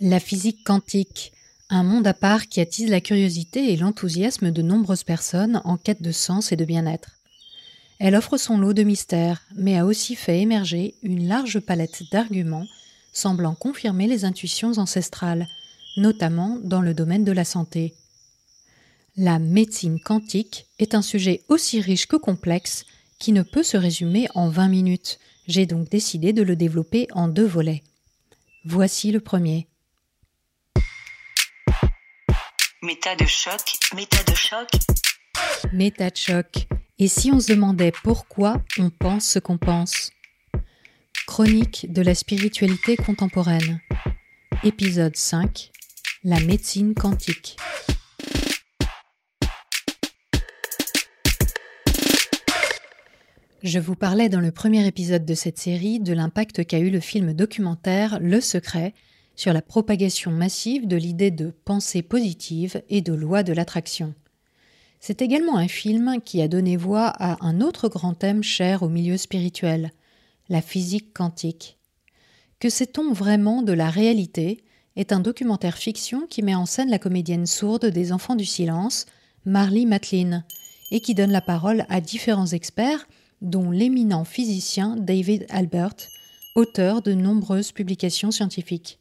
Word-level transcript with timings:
La 0.00 0.20
physique 0.20 0.62
quantique, 0.62 1.32
un 1.70 1.82
monde 1.82 2.06
à 2.06 2.12
part 2.12 2.48
qui 2.48 2.60
attise 2.60 2.90
la 2.90 3.00
curiosité 3.00 3.72
et 3.72 3.76
l'enthousiasme 3.78 4.50
de 4.50 4.60
nombreuses 4.60 5.04
personnes 5.04 5.62
en 5.64 5.78
quête 5.78 6.02
de 6.02 6.12
sens 6.12 6.52
et 6.52 6.56
de 6.56 6.66
bien-être. 6.66 7.12
Elle 7.98 8.14
offre 8.14 8.36
son 8.36 8.58
lot 8.58 8.74
de 8.74 8.82
mystères, 8.82 9.40
mais 9.54 9.78
a 9.78 9.86
aussi 9.86 10.14
fait 10.14 10.40
émerger 10.40 10.96
une 11.02 11.26
large 11.26 11.60
palette 11.60 12.02
d'arguments 12.12 12.66
semblant 13.14 13.54
confirmer 13.54 14.06
les 14.06 14.26
intuitions 14.26 14.72
ancestrales, 14.76 15.48
notamment 15.96 16.58
dans 16.62 16.82
le 16.82 16.92
domaine 16.92 17.24
de 17.24 17.32
la 17.32 17.46
santé. 17.46 17.94
La 19.16 19.38
médecine 19.38 19.98
quantique 19.98 20.66
est 20.78 20.94
un 20.94 21.00
sujet 21.00 21.42
aussi 21.48 21.80
riche 21.80 22.06
que 22.06 22.16
complexe 22.16 22.84
qui 23.18 23.32
ne 23.32 23.42
peut 23.42 23.62
se 23.62 23.78
résumer 23.78 24.28
en 24.34 24.50
20 24.50 24.68
minutes. 24.68 25.18
J'ai 25.48 25.64
donc 25.64 25.88
décidé 25.88 26.34
de 26.34 26.42
le 26.42 26.54
développer 26.54 27.08
en 27.12 27.28
deux 27.28 27.46
volets. 27.46 27.82
Voici 28.66 29.10
le 29.10 29.20
premier. 29.20 29.68
Méta 32.82 33.16
de 33.16 33.24
choc, 33.24 33.62
méta 33.94 34.22
de 34.30 34.36
choc. 34.36 34.68
Méta 35.72 36.10
de 36.10 36.16
choc. 36.16 36.68
Et 36.98 37.08
si 37.08 37.32
on 37.32 37.40
se 37.40 37.50
demandait 37.52 37.90
pourquoi 37.90 38.62
on 38.78 38.90
pense 38.90 39.24
ce 39.24 39.38
qu'on 39.38 39.56
pense? 39.56 40.10
Chronique 41.26 41.90
de 41.90 42.02
la 42.02 42.14
spiritualité 42.14 42.96
contemporaine. 42.96 43.80
Épisode 44.62 45.16
5. 45.16 45.70
La 46.22 46.38
médecine 46.40 46.94
quantique. 46.94 47.56
Je 53.62 53.78
vous 53.78 53.96
parlais 53.96 54.28
dans 54.28 54.40
le 54.40 54.52
premier 54.52 54.86
épisode 54.86 55.24
de 55.24 55.34
cette 55.34 55.58
série 55.58 55.98
de 55.98 56.12
l'impact 56.12 56.66
qu'a 56.66 56.78
eu 56.78 56.90
le 56.90 57.00
film 57.00 57.32
documentaire 57.32 58.18
Le 58.20 58.42
Secret 58.42 58.92
sur 59.36 59.52
la 59.52 59.62
propagation 59.62 60.30
massive 60.30 60.88
de 60.88 60.96
l'idée 60.96 61.30
de 61.30 61.50
pensée 61.64 62.02
positive 62.02 62.82
et 62.88 63.02
de 63.02 63.12
loi 63.12 63.42
de 63.42 63.52
l'attraction. 63.52 64.14
C'est 64.98 65.22
également 65.22 65.58
un 65.58 65.68
film 65.68 66.16
qui 66.24 66.42
a 66.42 66.48
donné 66.48 66.76
voix 66.76 67.12
à 67.18 67.36
un 67.46 67.60
autre 67.60 67.88
grand 67.88 68.14
thème 68.14 68.42
cher 68.42 68.82
au 68.82 68.88
milieu 68.88 69.16
spirituel, 69.16 69.92
la 70.48 70.62
physique 70.62 71.12
quantique. 71.12 71.78
Que 72.58 72.70
sait-on 72.70 73.12
vraiment 73.12 73.62
de 73.62 73.72
la 73.72 73.90
réalité 73.90 74.64
est 74.96 75.12
un 75.12 75.20
documentaire 75.20 75.76
fiction 75.76 76.26
qui 76.26 76.42
met 76.42 76.54
en 76.54 76.64
scène 76.64 76.90
la 76.90 76.98
comédienne 76.98 77.46
sourde 77.46 77.86
des 77.86 78.12
Enfants 78.12 78.34
du 78.34 78.46
Silence, 78.46 79.04
Marley 79.44 79.84
Matlin, 79.84 80.42
et 80.90 81.00
qui 81.00 81.14
donne 81.14 81.32
la 81.32 81.42
parole 81.42 81.84
à 81.90 82.00
différents 82.00 82.46
experts, 82.46 83.06
dont 83.42 83.70
l'éminent 83.70 84.24
physicien 84.24 84.96
David 84.96 85.44
Albert, 85.50 85.96
auteur 86.54 87.02
de 87.02 87.12
nombreuses 87.12 87.72
publications 87.72 88.30
scientifiques. 88.30 88.98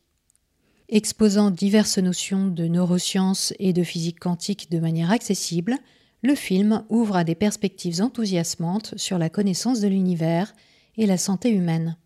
Exposant 0.87 1.49
diverses 1.49 1.97
notions 1.97 2.47
de 2.47 2.67
neurosciences 2.67 3.53
et 3.57 3.73
de 3.73 3.83
physique 3.83 4.19
quantique 4.19 4.69
de 4.69 4.79
manière 4.79 5.09
accessible, 5.09 5.77
le 6.21 6.35
film 6.35 6.83
ouvre 6.89 7.15
à 7.15 7.23
des 7.23 7.33
perspectives 7.33 8.01
enthousiasmantes 8.01 8.93
sur 8.95 9.17
la 9.17 9.29
connaissance 9.29 9.79
de 9.79 9.87
l'univers 9.87 10.53
et 10.97 11.07
la 11.07 11.17
santé 11.17 11.49
humaine. 11.49 11.97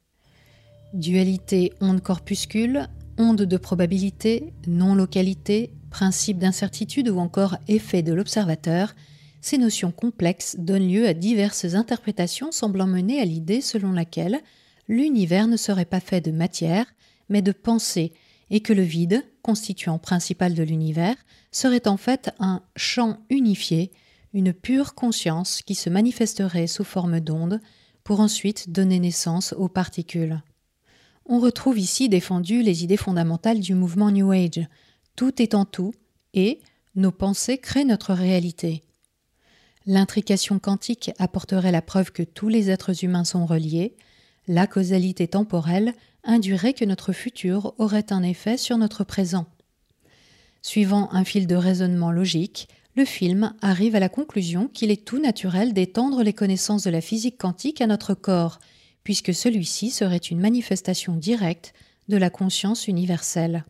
Dualité 0.93 1.73
onde-corpuscule, 1.81 2.87
onde 3.17 3.41
de 3.41 3.57
probabilité, 3.57 4.53
non-localité, 4.65 5.73
principe 5.89 6.37
d'incertitude 6.37 7.09
ou 7.09 7.19
encore 7.19 7.57
effet 7.67 8.01
de 8.01 8.13
l'observateur, 8.13 8.95
ces 9.41 9.57
notions 9.57 9.91
complexes 9.91 10.55
donnent 10.57 10.87
lieu 10.89 11.05
à 11.05 11.13
diverses 11.13 11.73
interprétations 11.73 12.51
semblant 12.53 12.87
mener 12.87 13.19
à 13.19 13.25
l'idée 13.25 13.61
selon 13.61 13.91
laquelle 13.91 14.39
l'univers 14.87 15.47
ne 15.47 15.57
serait 15.57 15.85
pas 15.85 15.99
fait 15.99 16.21
de 16.21 16.31
matière, 16.31 16.85
mais 17.27 17.41
de 17.41 17.51
pensée, 17.51 18.13
et 18.49 18.61
que 18.61 18.73
le 18.73 18.81
vide, 18.81 19.23
constituant 19.41 19.99
principal 19.99 20.53
de 20.53 20.63
l'univers, 20.63 21.15
serait 21.51 21.87
en 21.87 21.97
fait 21.97 22.31
un 22.39 22.61
champ 22.75 23.19
unifié, 23.29 23.91
une 24.33 24.53
pure 24.53 24.95
conscience 24.95 25.61
qui 25.61 25.75
se 25.75 25.89
manifesterait 25.89 26.67
sous 26.67 26.83
forme 26.83 27.19
d'ondes 27.19 27.59
pour 28.03 28.19
ensuite 28.19 28.71
donner 28.71 28.99
naissance 28.99 29.53
aux 29.53 29.69
particules. 29.69 30.41
On 31.25 31.39
retrouve 31.39 31.77
ici 31.77 32.09
défendues 32.09 32.63
les 32.63 32.83
idées 32.83 32.97
fondamentales 32.97 33.59
du 33.59 33.75
mouvement 33.75 34.09
New 34.09 34.31
Age. 34.31 34.67
Tout 35.15 35.41
est 35.41 35.53
en 35.53 35.65
tout 35.65 35.93
et 36.33 36.59
nos 36.95 37.11
pensées 37.11 37.59
créent 37.59 37.85
notre 37.85 38.13
réalité. 38.13 38.83
L'intrication 39.85 40.59
quantique 40.59 41.11
apporterait 41.19 41.71
la 41.71 41.81
preuve 41.81 42.11
que 42.11 42.23
tous 42.23 42.49
les 42.49 42.69
êtres 42.69 43.03
humains 43.03 43.23
sont 43.23 43.45
reliés, 43.45 43.95
la 44.47 44.67
causalité 44.67 45.27
temporelle 45.27 45.93
induirait 46.23 46.73
que 46.73 46.85
notre 46.85 47.13
futur 47.13 47.73
aurait 47.77 48.11
un 48.11 48.23
effet 48.23 48.57
sur 48.57 48.77
notre 48.77 49.03
présent. 49.03 49.47
Suivant 50.61 51.09
un 51.11 51.23
fil 51.23 51.47
de 51.47 51.55
raisonnement 51.55 52.11
logique, 52.11 52.67
le 52.95 53.05
film 53.05 53.53
arrive 53.61 53.95
à 53.95 53.99
la 53.99 54.09
conclusion 54.09 54.67
qu'il 54.67 54.91
est 54.91 55.05
tout 55.05 55.19
naturel 55.19 55.73
d'étendre 55.73 56.21
les 56.23 56.33
connaissances 56.33 56.83
de 56.83 56.89
la 56.89 57.01
physique 57.01 57.37
quantique 57.37 57.81
à 57.81 57.87
notre 57.87 58.13
corps, 58.13 58.59
puisque 59.03 59.33
celui-ci 59.33 59.89
serait 59.89 60.17
une 60.17 60.39
manifestation 60.39 61.15
directe 61.15 61.73
de 62.09 62.17
la 62.17 62.29
conscience 62.29 62.87
universelle. 62.87 63.63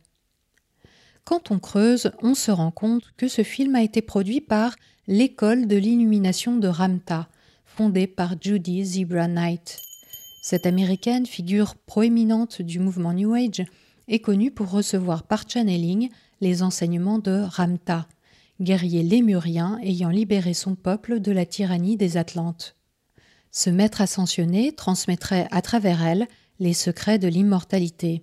Quand 1.26 1.52
on 1.52 1.60
creuse, 1.60 2.12
on 2.24 2.34
se 2.34 2.50
rend 2.50 2.72
compte 2.72 3.04
que 3.18 3.28
ce 3.28 3.44
film 3.44 3.76
a 3.76 3.84
été 3.84 4.02
produit 4.02 4.42
par 4.42 4.76
l'école 5.08 5.68
de 5.68 5.76
l'illumination 5.76 6.58
de 6.58 6.68
Ramta, 6.68 7.30
fondée 7.66 8.08
par 8.08 8.34
Judy 8.42 8.84
Zebra 8.84 9.28
Knight. 9.28 9.89
Cette 10.42 10.66
américaine, 10.66 11.26
figure 11.26 11.76
proéminente 11.76 12.62
du 12.62 12.80
mouvement 12.80 13.14
New 13.14 13.34
Age, 13.34 13.66
est 14.08 14.20
connue 14.20 14.52
pour 14.52 14.72
recevoir 14.72 15.24
par 15.24 15.50
channeling 15.50 16.10
les 16.42 16.64
enseignements 16.64 17.20
de 17.20 17.44
Ramta, 17.46 18.08
guerrier 18.62 19.04
lémurien 19.04 19.80
ayant 19.84 20.10
libéré 20.10 20.54
son 20.54 20.76
peuple 20.76 21.20
de 21.20 21.32
la 21.32 21.46
tyrannie 21.46 21.98
des 21.98 22.18
Atlantes. 22.18 22.76
Ce 23.52 23.70
maître 23.70 24.02
ascensionné 24.02 24.74
transmettrait 24.74 25.48
à 25.52 25.62
travers 25.62 26.04
elle 26.04 26.28
les 26.60 26.74
secrets 26.74 27.20
de 27.20 27.28
l'immortalité. 27.28 28.22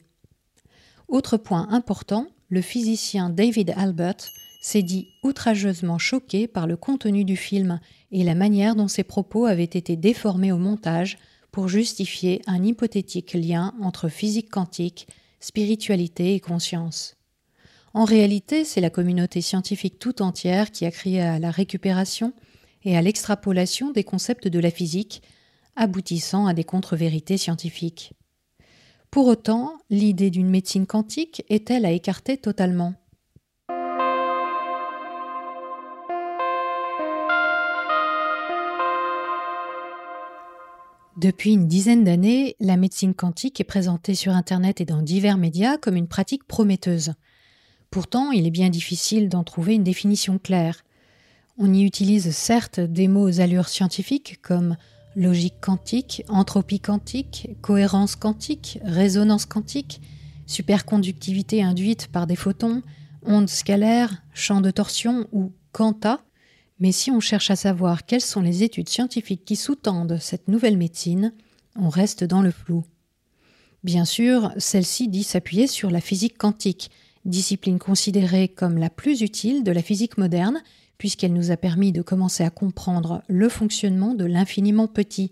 Autre 1.09 1.37
point 1.37 1.69
important, 1.71 2.27
le 2.49 2.61
physicien 2.61 3.31
David 3.31 3.75
Albert 3.77 4.17
s'est 4.63 4.83
dit 4.83 5.07
outrageusement 5.23 5.99
choqué 5.99 6.49
par 6.49 6.67
le 6.67 6.77
contenu 6.77 7.25
du 7.25 7.37
film 7.37 7.81
et 8.11 8.25
la 8.25 8.35
manière 8.35 8.75
dont 8.75 8.89
ses 8.89 9.05
propos 9.05 9.47
avaient 9.47 9.65
été 9.65 9.97
déformés 9.97 10.53
au 10.53 10.59
montage 10.59 11.19
pour 11.57 11.69
justifier 11.69 12.43
un 12.47 12.63
hypothétique 12.63 13.33
lien 13.33 13.73
entre 13.81 14.11
physique 14.11 14.51
quantique, 14.51 15.09
spiritualité 15.41 16.35
et 16.35 16.41
conscience. 16.41 17.17
En 17.95 18.05
réalité, 18.05 18.67
c'est 18.67 18.83
la 18.83 18.91
communauté 18.91 19.41
scientifique 19.41 19.99
tout 19.99 20.21
entière 20.21 20.71
qui 20.71 20.85
a 20.85 20.91
crié 20.91 21.23
à 21.23 21.39
la 21.39 21.51
récupération 21.51 22.35
et 22.85 22.95
à 22.95 23.01
l'extrapolation 23.01 23.91
des 23.91 24.05
concepts 24.05 24.49
de 24.49 24.59
la 24.59 24.71
physique, 24.71 25.23
aboutissant 25.77 26.47
à 26.47 26.53
des 26.53 26.65
contre-vérités 26.65 27.39
scientifiques. 27.39 28.13
Pour 29.11 29.27
autant, 29.27 29.79
l'idée 29.89 30.29
d'une 30.29 30.51
médecine 30.51 30.87
quantique 30.87 31.43
est-elle 31.49 31.87
à 31.87 31.91
écarter 31.91 32.37
totalement? 32.37 32.93
Depuis 41.27 41.55
une 41.55 41.67
dizaine 41.67 42.05
d'années, 42.05 42.55
la 42.61 42.77
médecine 42.77 43.13
quantique 43.13 43.61
est 43.61 43.65
présentée 43.65 44.15
sur 44.15 44.31
Internet 44.31 44.81
et 44.81 44.85
dans 44.85 45.03
divers 45.03 45.39
médias 45.39 45.77
comme 45.77 45.97
une 45.97 46.07
pratique 46.07 46.45
prometteuse. 46.45 47.15
Pourtant, 47.91 48.31
il 48.31 48.47
est 48.47 48.53
bien 48.53 48.71
difficile 48.71 49.29
d'en 49.29 49.43
trouver 49.43 49.75
une 49.75 49.83
définition 49.83 50.39
claire. 50.39 50.85
On 51.59 51.75
y 51.75 51.83
utilise 51.83 52.31
certes 52.31 52.79
des 52.79 53.09
mots 53.09 53.29
aux 53.29 53.41
allures 53.41 53.69
scientifiques 53.69 54.39
comme 54.41 54.77
logique 55.17 55.61
quantique, 55.61 56.23
entropie 56.29 56.79
quantique, 56.79 57.49
cohérence 57.61 58.15
quantique, 58.15 58.79
résonance 58.85 59.47
quantique, 59.47 60.01
superconductivité 60.47 61.61
induite 61.61 62.07
par 62.07 62.29
des 62.29 62.37
photons, 62.37 62.83
ondes 63.25 63.49
scalaires, 63.49 64.23
champ 64.33 64.61
de 64.61 64.71
torsion 64.71 65.27
ou 65.33 65.51
quanta, 65.73 66.21
mais 66.79 66.93
si 66.93 67.11
on 67.11 67.21
cherche 67.21 67.51
à 67.51 67.57
savoir 67.57 68.05
quelles 68.05 68.21
sont 68.21 68.41
les 68.41 68.63
études 68.63 68.89
scientifiques 68.89 69.45
qui 69.45 69.57
sous-tendent 69.57 70.19
cette 70.21 70.49
nouvelle 70.49 70.77
médecine, 70.77 71.33
on 71.77 71.89
reste 71.89 72.25
dans 72.25 72.43
le 72.43 72.51
flou. 72.51 72.85
Bien 73.85 74.05
sûr, 74.05 74.53
celle-ci 74.59 75.09
dit 75.09 75.23
s'appuyer 75.23 75.67
sur 75.67 75.91
la 75.91 76.01
physique 76.01 76.39
quantique, 76.39 76.91
discipline 77.25 77.79
considérée 77.79 78.49
comme 78.49 78.79
la 78.79 78.91
plus 78.91 79.21
utile 79.23 79.65
de 79.65 79.73
la 79.73 79.83
physique 79.83 80.19
moderne, 80.19 80.63
puisqu'elle 80.99 81.33
nous 81.33 81.51
a 81.51 81.57
permis 81.57 81.93
de 81.93 82.03
commencer 82.03 82.43
à 82.43 82.51
comprendre 82.51 83.23
le 83.29 83.49
fonctionnement 83.49 84.15
de 84.15 84.25
l'infiniment 84.25 84.89
petit, 84.89 85.31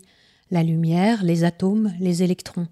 la 0.51 0.63
lumière, 0.63 1.23
les 1.23 1.43
atomes, 1.43 1.93
les 1.99 2.23
électrons. 2.23 2.67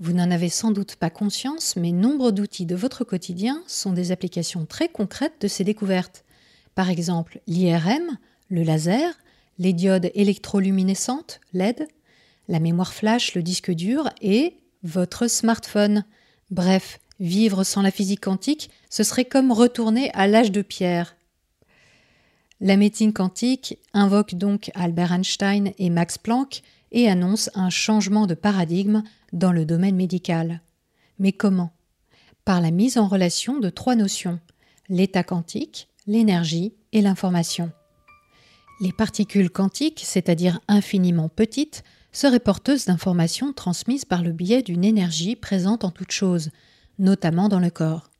Vous 0.00 0.12
n'en 0.12 0.30
avez 0.30 0.48
sans 0.48 0.70
doute 0.70 0.96
pas 0.96 1.10
conscience, 1.10 1.76
mais 1.76 1.92
nombre 1.92 2.30
d'outils 2.30 2.66
de 2.66 2.74
votre 2.74 3.04
quotidien 3.04 3.62
sont 3.66 3.92
des 3.92 4.12
applications 4.12 4.66
très 4.66 4.88
concrètes 4.88 5.40
de 5.40 5.48
ces 5.48 5.64
découvertes. 5.64 6.24
Par 6.74 6.90
exemple, 6.90 7.40
l'IRM, 7.46 8.18
le 8.48 8.62
laser, 8.62 9.12
les 9.58 9.72
diodes 9.72 10.10
électroluminescentes, 10.14 11.40
LED, 11.52 11.88
la 12.48 12.60
mémoire 12.60 12.92
flash, 12.92 13.34
le 13.34 13.42
disque 13.42 13.70
dur 13.70 14.10
et 14.20 14.56
votre 14.82 15.28
smartphone. 15.28 16.04
Bref, 16.50 16.98
Vivre 17.20 17.62
sans 17.62 17.82
la 17.82 17.90
physique 17.90 18.24
quantique, 18.24 18.70
ce 18.90 19.04
serait 19.04 19.24
comme 19.24 19.52
retourner 19.52 20.10
à 20.14 20.26
l'âge 20.26 20.50
de 20.50 20.62
pierre. 20.62 21.16
La 22.60 22.76
médecine 22.76 23.12
quantique 23.12 23.78
invoque 23.92 24.34
donc 24.34 24.70
Albert 24.74 25.12
Einstein 25.12 25.72
et 25.78 25.90
Max 25.90 26.18
Planck 26.18 26.62
et 26.92 27.08
annonce 27.08 27.50
un 27.54 27.70
changement 27.70 28.26
de 28.26 28.34
paradigme 28.34 29.02
dans 29.32 29.52
le 29.52 29.64
domaine 29.64 29.96
médical. 29.96 30.60
Mais 31.18 31.32
comment? 31.32 31.72
Par 32.44 32.60
la 32.60 32.70
mise 32.70 32.98
en 32.98 33.06
relation 33.06 33.58
de 33.58 33.70
trois 33.70 33.94
notions 33.94 34.40
l'état 34.88 35.22
quantique, 35.22 35.88
l'énergie 36.06 36.74
et 36.92 37.00
l'information. 37.00 37.72
Les 38.80 38.92
particules 38.92 39.50
quantiques, 39.50 40.02
c'est-à-dire 40.04 40.60
infiniment 40.68 41.28
petites, 41.28 41.84
seraient 42.12 42.40
porteuses 42.40 42.86
d'informations 42.86 43.52
transmises 43.52 44.04
par 44.04 44.22
le 44.22 44.32
biais 44.32 44.62
d'une 44.62 44.84
énergie 44.84 45.36
présente 45.36 45.84
en 45.84 45.90
toute 45.90 46.12
chose, 46.12 46.50
notamment 46.98 47.48
dans 47.48 47.60
le 47.60 47.70
corps. 47.70 48.10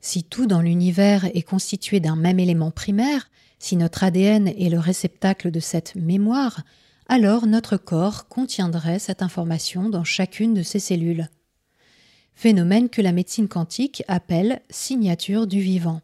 Si 0.00 0.24
tout 0.24 0.46
dans 0.46 0.62
l'univers 0.62 1.24
est 1.34 1.42
constitué 1.42 2.00
d'un 2.00 2.16
même 2.16 2.38
élément 2.38 2.70
primaire, 2.70 3.30
si 3.58 3.76
notre 3.76 4.04
ADN 4.04 4.48
est 4.48 4.70
le 4.70 4.78
réceptacle 4.78 5.50
de 5.50 5.60
cette 5.60 5.96
mémoire, 5.96 6.62
alors 7.08 7.46
notre 7.46 7.76
corps 7.76 8.28
contiendrait 8.28 8.98
cette 8.98 9.22
information 9.22 9.88
dans 9.88 10.04
chacune 10.04 10.54
de 10.54 10.62
ses 10.62 10.78
cellules. 10.78 11.28
Phénomène 12.34 12.88
que 12.88 13.02
la 13.02 13.12
médecine 13.12 13.48
quantique 13.48 14.04
appelle 14.06 14.60
signature 14.70 15.46
du 15.46 15.60
vivant. 15.60 16.02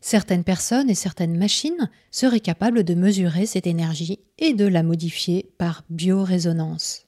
Certaines 0.00 0.44
personnes 0.44 0.90
et 0.90 0.94
certaines 0.94 1.36
machines 1.36 1.90
seraient 2.10 2.40
capables 2.40 2.84
de 2.84 2.94
mesurer 2.94 3.46
cette 3.46 3.66
énergie 3.66 4.20
et 4.38 4.54
de 4.54 4.66
la 4.66 4.82
modifier 4.82 5.50
par 5.58 5.84
biorésonance. 5.90 7.04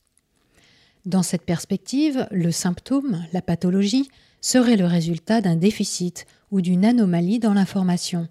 Dans 1.06 1.22
cette 1.22 1.44
perspective, 1.44 2.26
le 2.30 2.50
symptôme, 2.50 3.24
la 3.32 3.42
pathologie, 3.42 4.08
serait 4.40 4.76
le 4.76 4.86
résultat 4.86 5.40
d'un 5.40 5.56
déficit 5.56 6.26
ou 6.50 6.60
d'une 6.60 6.84
anomalie 6.84 7.38
dans 7.38 7.54
l'information. 7.54 8.28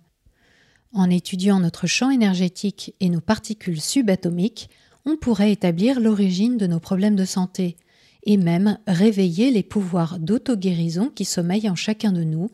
En 0.94 1.10
étudiant 1.10 1.60
notre 1.60 1.88
champ 1.88 2.10
énergétique 2.10 2.96
et 3.00 3.10
nos 3.10 3.22
particules 3.22 3.80
subatomiques, 3.82 4.70
on 5.06 5.18
pourrait 5.18 5.52
établir 5.52 6.00
l'origine 6.00 6.58
de 6.58 6.68
nos 6.68 6.80
problèmes 6.80 7.16
de 7.16 7.26
santé 7.26 7.78
et 8.24 8.38
même 8.38 8.78
réveiller 8.88 9.52
les 9.52 9.64
pouvoirs 9.64 10.20
d'auto-guérison 10.20 11.10
qui 11.10 11.26
sommeillent 11.26 11.70
en 11.70 11.76
chacun 11.76 12.12
de 12.12 12.24
nous 12.24 12.50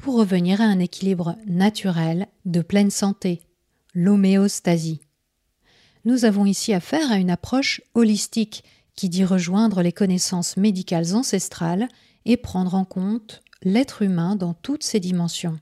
pour 0.00 0.16
revenir 0.16 0.60
à 0.60 0.64
un 0.64 0.78
équilibre 0.78 1.36
naturel 1.46 2.26
de 2.46 2.62
pleine 2.62 2.90
santé, 2.90 3.42
l'homéostasie. 3.94 5.00
Nous 6.04 6.24
avons 6.24 6.46
ici 6.46 6.72
affaire 6.72 7.12
à 7.12 7.16
une 7.16 7.30
approche 7.30 7.82
holistique 7.94 8.64
qui 8.96 9.08
dit 9.08 9.24
rejoindre 9.24 9.82
les 9.82 9.92
connaissances 9.92 10.56
médicales 10.56 11.14
ancestrales 11.14 11.88
et 12.24 12.36
prendre 12.36 12.74
en 12.74 12.84
compte 12.84 13.42
l'être 13.62 14.02
humain 14.02 14.36
dans 14.36 14.54
toutes 14.54 14.84
ses 14.84 15.00
dimensions. 15.00 15.58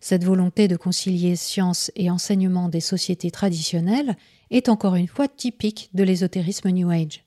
Cette 0.00 0.24
volonté 0.24 0.68
de 0.68 0.76
concilier 0.76 1.36
science 1.36 1.90
et 1.96 2.10
enseignement 2.10 2.68
des 2.68 2.80
sociétés 2.80 3.30
traditionnelles 3.30 4.16
est 4.50 4.68
encore 4.68 4.96
une 4.96 5.08
fois 5.08 5.28
typique 5.28 5.90
de 5.94 6.02
l'ésotérisme 6.02 6.70
New 6.70 6.90
Age. 6.90 7.24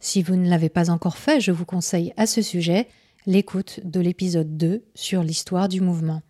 Si 0.00 0.22
vous 0.22 0.36
ne 0.36 0.48
l'avez 0.48 0.68
pas 0.68 0.90
encore 0.90 1.16
fait, 1.16 1.40
je 1.40 1.52
vous 1.52 1.66
conseille 1.66 2.12
à 2.16 2.26
ce 2.26 2.40
sujet 2.40 2.88
l'écoute 3.26 3.80
de 3.82 3.98
l'épisode 3.98 4.56
2 4.56 4.84
sur 4.94 5.24
l'histoire 5.24 5.68
du 5.68 5.80
mouvement. 5.80 6.22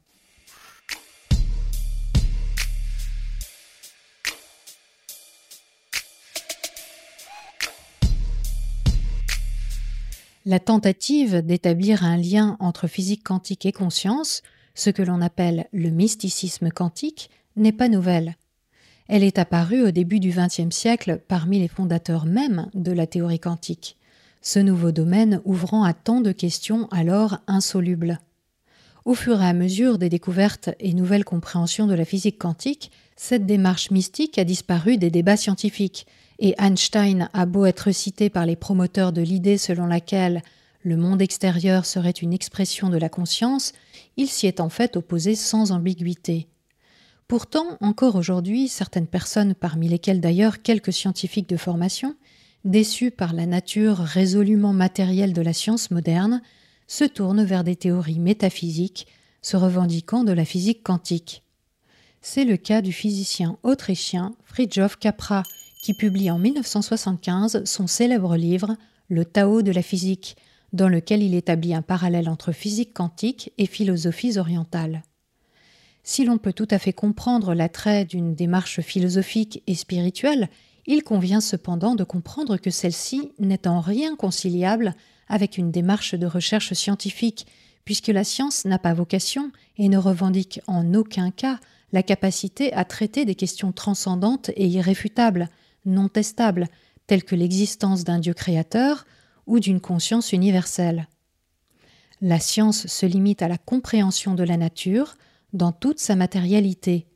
La 10.47 10.59
tentative 10.59 11.43
d'établir 11.43 12.03
un 12.03 12.17
lien 12.17 12.57
entre 12.61 12.87
physique 12.87 13.25
quantique 13.25 13.67
et 13.67 13.73
conscience, 13.73 14.43
ce 14.75 14.89
que 14.89 15.03
l'on 15.03 15.21
appelle 15.21 15.67
le 15.73 15.91
mysticisme 15.91 16.71
quantique, 16.71 17.31
n'est 17.57 17.73
pas 17.73 17.89
nouvelle. 17.89 18.37
Elle 19.09 19.23
est 19.23 19.39
apparue 19.39 19.83
au 19.83 19.91
début 19.91 20.19
du 20.19 20.31
XXe 20.31 20.75
siècle 20.75 21.21
parmi 21.29 21.59
les 21.59 21.69
fondateurs 21.69 22.25
même 22.25 22.71
de 22.75 22.93
la 22.93 23.07
théorie 23.07 23.41
quantique 23.41 23.96
ce 24.47 24.61
nouveau 24.61 24.93
domaine 24.93 25.41
ouvrant 25.45 25.83
à 25.83 25.93
tant 25.93 26.21
de 26.21 26.31
questions 26.31 26.87
alors 26.93 27.39
insolubles. 27.49 28.21
Au 29.05 29.15
fur 29.15 29.43
et 29.43 29.45
à 29.45 29.53
mesure 29.53 29.99
des 29.99 30.09
découvertes 30.09 30.71
et 30.79 30.95
nouvelles 30.95 31.25
compréhensions 31.25 31.89
de 31.89 31.95
la 31.95 32.05
physique 32.05 32.39
quantique, 32.39 32.93
cette 33.17 33.45
démarche 33.45 33.91
mystique 33.91 34.39
a 34.39 34.45
disparu 34.45 34.99
des 34.99 35.11
débats 35.11 35.37
scientifiques, 35.37 36.07
et 36.39 36.55
Einstein 36.59 37.29
a 37.33 37.45
beau 37.45 37.65
être 37.67 37.91
cité 37.91 38.31
par 38.31 38.47
les 38.47 38.55
promoteurs 38.55 39.13
de 39.13 39.21
l'idée 39.21 39.59
selon 39.59 39.87
laquelle 39.87 40.43
le 40.85 40.97
monde 40.97 41.23
extérieur 41.23 41.85
serait 41.85 42.11
une 42.11 42.33
expression 42.33 42.89
de 42.89 42.99
la 42.99 43.09
conscience, 43.09 43.73
il 44.17 44.29
s'y 44.29 44.47
est 44.47 44.61
en 44.61 44.69
fait 44.69 44.97
opposé 44.97 45.35
sans 45.35 45.73
ambiguïté. 45.73 46.47
Pourtant, 47.27 47.67
encore 47.81 48.15
aujourd'hui, 48.15 48.69
certaines 48.69 49.09
personnes, 49.09 49.57
parmi 49.57 49.89
lesquelles 49.89 50.21
d'ailleurs 50.21 50.63
quelques 50.63 50.93
scientifiques 50.93 51.49
de 51.49 51.57
formation, 51.57 52.15
déçus 52.67 53.11
par 53.11 53.33
la 53.33 53.47
nature 53.47 53.99
résolument 53.99 54.73
matérielle 54.73 55.33
de 55.33 55.43
la 55.43 55.53
science 55.53 55.91
moderne, 55.91 56.43
se 56.87 57.05
tournent 57.05 57.45
vers 57.45 57.65
des 57.65 57.77
théories 57.77 58.19
métaphysiques 58.19 59.07
se 59.47 59.57
revendiquant 59.57 60.25
de 60.25 60.33
la 60.33 60.45
physique 60.45 60.83
quantique. 60.83 61.45
C'est 62.21 62.45
le 62.45 62.57
cas 62.57 62.83
du 62.83 62.93
physicien 62.93 63.59
autrichien 63.63 64.35
Fridtjof 64.45 64.97
Capra, 64.97 65.45
qui 65.83 65.95
publie 65.95 66.33
en 66.33 66.39
1975 66.41 67.63
son 67.65 67.87
célèbre 67.87 68.37
livre 68.37 68.77
Le 69.09 69.25
Tao 69.25 69.63
de 69.63 69.71
la 69.71 69.83
physique, 69.83 70.37
dans 70.73 70.89
lequel 70.89 71.23
il 71.23 71.35
établit 71.35 71.75
un 71.75 71.83
parallèle 71.83 72.29
entre 72.29 72.51
physique 72.51 72.93
quantique 72.93 73.53
et 73.57 73.67
philosophies 73.67 74.37
orientales. 74.37 75.03
Si 76.03 76.25
l'on 76.25 76.39
peut 76.39 76.53
tout 76.53 76.69
à 76.71 76.81
fait 76.81 76.93
comprendre 76.93 77.55
l'attrait 77.55 78.05
d'une 78.05 78.35
démarche 78.35 78.81
philosophique 78.81 79.63
et 79.69 79.77
spirituelle, 79.77 80.49
il 80.87 81.03
convient 81.03 81.41
cependant 81.41 81.95
de 81.95 82.05
comprendre 82.05 82.57
que 82.57 82.71
celle-ci 82.71 83.33
n'est 83.39 83.67
en 83.67 83.81
rien 83.81 84.17
conciliable 84.17 84.95
avec 85.29 85.59
une 85.59 85.71
démarche 85.71 86.15
de 86.15 86.27
recherche 86.27 86.73
scientifique, 86.73 87.47
puisque 87.85 88.09
la 88.09 88.25
science 88.25 88.65
n'a 88.65 88.79
pas 88.79 88.95
vocation 88.95 89.51
et 89.77 89.89
ne 89.89 89.99
revendique 89.99 90.61
en 90.67 90.95
aucun 90.95 91.31
cas 91.31 91.59
la 91.93 92.03
capacité 92.03 92.73
à 92.73 92.85
traiter 92.85 93.25
des 93.25 93.35
questions 93.35 93.73
transcendantes 93.73 94.51
et 94.57 94.67
irréfutables, 94.67 95.49
non 95.85 96.09
testables, 96.09 96.69
telles 97.07 97.25
que 97.25 97.37
l'existence 97.37 98.05
d'un 98.05 98.19
Dieu 98.19 98.35
créateur 98.35 99.07
ou 99.47 99.61
d'une 99.61 99.81
conscience 99.81 100.33
universelle. 100.33 101.09
La 102.21 102.41
science 102.41 102.87
se 102.87 103.07
limite 103.07 103.43
à 103.43 103.49
la 103.49 103.59
compréhension 103.59 104.35
de 104.35 104.43
la 104.43 104.57
nature 104.57 105.17
dans 105.53 105.73
toute 105.73 106.01
sa 106.01 106.17
matérialité, 106.17 107.07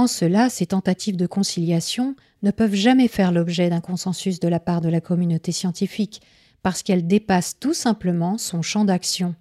en 0.00 0.06
cela, 0.06 0.48
ces 0.48 0.66
tentatives 0.66 1.16
de 1.16 1.26
conciliation 1.26 2.16
ne 2.42 2.50
peuvent 2.50 2.74
jamais 2.74 3.06
faire 3.06 3.32
l'objet 3.32 3.68
d'un 3.68 3.80
consensus 3.80 4.40
de 4.40 4.48
la 4.48 4.58
part 4.58 4.80
de 4.80 4.88
la 4.88 5.00
communauté 5.00 5.52
scientifique, 5.52 6.22
parce 6.62 6.82
qu'elles 6.82 7.06
dépassent 7.06 7.58
tout 7.60 7.74
simplement 7.74 8.38
son 8.38 8.62
champ 8.62 8.84
d'action. 8.84 9.34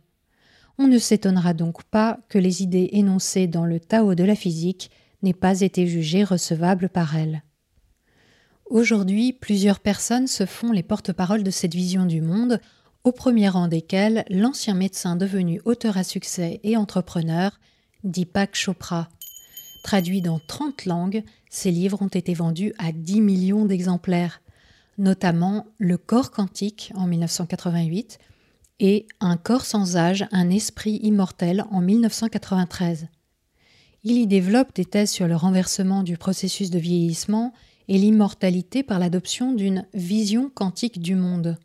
On 0.78 0.88
ne 0.88 0.98
s'étonnera 0.98 1.54
donc 1.54 1.84
pas 1.84 2.20
que 2.30 2.38
les 2.38 2.62
idées 2.62 2.89
énoncées 2.92 3.48
dans 3.48 3.66
le 3.66 3.80
Tao 3.80 4.16
de 4.16 4.24
la 4.24 4.36
physique 4.36 4.92
n'aient 5.24 5.34
pas 5.34 5.62
été 5.62 5.88
jugées 5.88 6.24
recevables 6.24 6.89
par 6.89 7.16
elle. 7.16 7.44
Aujourd'hui, 8.70 9.34
plusieurs 9.34 9.80
personnes 9.80 10.28
se 10.28 10.46
font 10.46 10.72
les 10.72 10.84
porte-paroles 10.84 11.44
de 11.44 11.51
cette 11.51 11.74
vision 11.74 12.06
du 12.06 12.22
monde, 12.22 12.60
au 13.04 13.12
premier 13.13 13.48
rang 13.48 13.68
desquelles 13.70 14.25
l'ancien 14.30 14.74
médecin 14.74 15.16
devenu 15.16 15.62
auteur 15.63 15.98
à 15.98 16.04
succès 16.04 16.60
et 16.63 16.75
entrepreneur, 16.75 17.60
Deepak 18.04 18.56
Chopra. 18.56 19.10
Traduits 19.83 20.21
dans 20.21 20.39
30 20.39 20.86
langues, 20.86 21.24
ces 21.50 21.71
livres 21.71 22.01
ont 22.01 22.07
été 22.07 22.33
vendus 22.33 22.74
à 22.77 22.91
10 22.91 23.21
millions 23.21 23.65
d'exemplaires, 23.65 24.41
notamment 24.98 25.65
Le 25.77 25.98
corps 25.98 26.31
quantique 26.31 26.91
en 26.95 27.07
1988 27.07 28.19
et 28.79 29.07
Un 29.19 29.38
corps 29.38 29.65
sans 29.65 29.98
âge, 29.98 30.25
un 30.31 30.50
esprit 30.50 31.00
immortel 31.03 31.65
en 31.71 31.81
1993. 31.81 33.07
Il 34.03 34.17
y 34.17 34.27
développe 34.27 34.74
des 34.75 34.86
thèses 34.86 35.12
sur 35.12 35.27
le 35.27 35.36
renversement 35.36 36.03
du 36.03 36.17
processus 36.17 36.69
de 36.69 36.79
vieillissement 36.79 37.53
et 37.89 37.98
l'immortalité 37.98 38.83
par 38.83 39.00
l'adoption 39.00 39.51
d'une 39.51 39.86
vision 39.93 40.50
quantique 40.50 41.01
du 41.01 41.15
monde. 41.15 41.57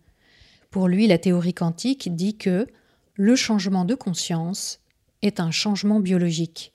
Pour 0.70 0.88
lui, 0.88 1.06
la 1.06 1.18
théorie 1.18 1.54
quantique 1.54 2.14
dit 2.16 2.36
que 2.36 2.66
le 3.14 3.36
changement 3.36 3.84
de 3.84 3.94
conscience 3.94 4.80
est 5.22 5.38
un 5.38 5.52
changement 5.52 6.00
biologique. 6.00 6.73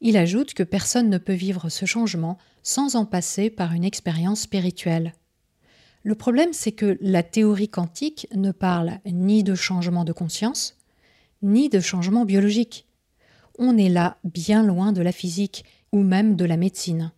Il 0.00 0.16
ajoute 0.16 0.54
que 0.54 0.62
personne 0.62 1.08
ne 1.08 1.18
peut 1.18 1.32
vivre 1.32 1.68
ce 1.68 1.86
changement 1.86 2.38
sans 2.62 2.96
en 2.96 3.06
passer 3.06 3.50
par 3.50 3.72
une 3.72 3.84
expérience 3.84 4.42
spirituelle. 4.42 5.14
Le 6.02 6.14
problème, 6.14 6.52
c'est 6.52 6.72
que 6.72 6.98
la 7.00 7.22
théorie 7.22 7.68
quantique 7.68 8.28
ne 8.34 8.52
parle 8.52 8.98
ni 9.06 9.42
de 9.42 9.54
changement 9.54 10.04
de 10.04 10.12
conscience, 10.12 10.76
ni 11.42 11.68
de 11.68 11.80
changement 11.80 12.24
biologique. 12.24 12.86
On 13.58 13.76
est 13.76 13.88
là 13.88 14.18
bien 14.24 14.62
loin 14.62 14.92
de 14.92 15.02
la 15.02 15.12
physique 15.12 15.64
ou 15.92 16.02
même 16.02 16.36
de 16.36 16.44
la 16.44 16.56
médecine. 16.56 17.12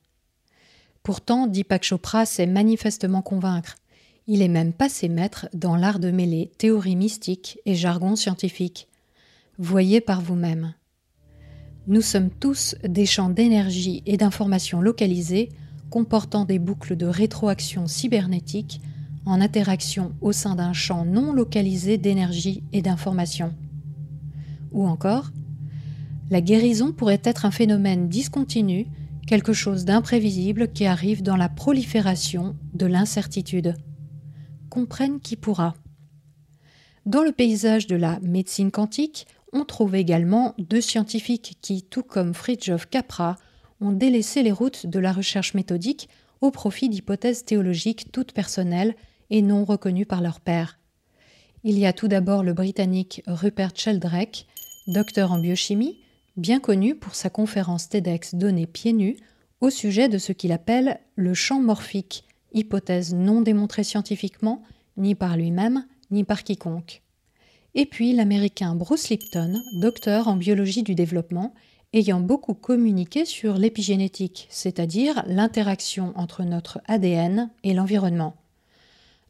Pourtant, 1.02 1.46
Deepak 1.46 1.84
Chopra 1.84 2.26
sait 2.26 2.46
manifestement 2.46 3.22
convaincre. 3.22 3.76
Il 4.26 4.42
est 4.42 4.48
même 4.48 4.72
passé 4.72 5.08
maître 5.08 5.48
dans 5.54 5.74
l'art 5.74 5.98
de 5.98 6.10
mêler 6.10 6.52
théorie 6.58 6.96
mystique 6.96 7.58
et 7.64 7.74
jargon 7.74 8.14
scientifique. 8.14 8.88
Voyez 9.58 10.00
par 10.00 10.20
vous-même. 10.20 10.74
Nous 11.88 12.02
sommes 12.02 12.28
tous 12.28 12.74
des 12.86 13.06
champs 13.06 13.30
d'énergie 13.30 14.02
et 14.04 14.18
d'informations 14.18 14.82
localisées 14.82 15.48
comportant 15.88 16.44
des 16.44 16.58
boucles 16.58 16.96
de 16.96 17.06
rétroaction 17.06 17.86
cybernétique 17.86 18.82
en 19.24 19.40
interaction 19.40 20.12
au 20.20 20.32
sein 20.32 20.54
d'un 20.54 20.74
champ 20.74 21.06
non 21.06 21.32
localisé 21.32 21.96
d'énergie 21.96 22.62
et 22.74 22.82
d'information. 22.82 23.54
Ou 24.70 24.86
encore, 24.86 25.30
la 26.28 26.42
guérison 26.42 26.92
pourrait 26.92 27.22
être 27.24 27.46
un 27.46 27.50
phénomène 27.50 28.10
discontinu, 28.10 28.86
quelque 29.26 29.54
chose 29.54 29.86
d'imprévisible 29.86 30.70
qui 30.70 30.84
arrive 30.84 31.22
dans 31.22 31.36
la 31.36 31.48
prolifération 31.48 32.54
de 32.74 32.84
l'incertitude. 32.84 33.76
Comprenne 34.68 35.20
qui 35.20 35.36
pourra. 35.36 35.72
Dans 37.06 37.22
le 37.22 37.32
paysage 37.32 37.86
de 37.86 37.96
la 37.96 38.20
médecine 38.20 38.70
quantique, 38.70 39.26
on 39.52 39.64
trouve 39.64 39.94
également 39.94 40.54
deux 40.58 40.80
scientifiques 40.80 41.58
qui, 41.60 41.82
tout 41.82 42.02
comme 42.02 42.34
Fritjof 42.34 42.86
Capra, 42.86 43.36
ont 43.80 43.92
délaissé 43.92 44.42
les 44.42 44.52
routes 44.52 44.86
de 44.86 44.98
la 44.98 45.12
recherche 45.12 45.54
méthodique 45.54 46.08
au 46.40 46.50
profit 46.50 46.88
d'hypothèses 46.88 47.44
théologiques 47.44 48.12
toutes 48.12 48.32
personnelles 48.32 48.94
et 49.30 49.42
non 49.42 49.64
reconnues 49.64 50.06
par 50.06 50.20
leur 50.20 50.40
père. 50.40 50.78
Il 51.64 51.78
y 51.78 51.86
a 51.86 51.92
tout 51.92 52.08
d'abord 52.08 52.42
le 52.42 52.52
Britannique 52.52 53.22
Rupert 53.26 53.72
Sheldrake, 53.74 54.46
docteur 54.86 55.32
en 55.32 55.38
biochimie, 55.38 55.98
bien 56.36 56.60
connu 56.60 56.94
pour 56.94 57.14
sa 57.14 57.30
conférence 57.30 57.88
TEDx 57.88 58.34
donnée 58.34 58.66
pieds 58.66 58.92
nus 58.92 59.16
au 59.60 59.70
sujet 59.70 60.08
de 60.08 60.18
ce 60.18 60.32
qu'il 60.32 60.52
appelle 60.52 61.00
le 61.16 61.34
champ 61.34 61.60
morphique, 61.60 62.24
hypothèse 62.52 63.12
non 63.12 63.40
démontrée 63.40 63.82
scientifiquement, 63.82 64.62
ni 64.96 65.14
par 65.14 65.36
lui-même, 65.36 65.84
ni 66.10 66.22
par 66.24 66.44
quiconque. 66.44 67.02
Et 67.74 67.86
puis 67.86 68.12
l'américain 68.12 68.74
Bruce 68.74 69.08
Lipton, 69.08 69.62
docteur 69.74 70.28
en 70.28 70.36
biologie 70.36 70.82
du 70.82 70.94
développement, 70.94 71.54
ayant 71.92 72.20
beaucoup 72.20 72.54
communiqué 72.54 73.24
sur 73.24 73.54
l'épigénétique, 73.54 74.46
c'est-à-dire 74.50 75.22
l'interaction 75.26 76.12
entre 76.16 76.42
notre 76.44 76.80
ADN 76.86 77.50
et 77.64 77.74
l'environnement. 77.74 78.36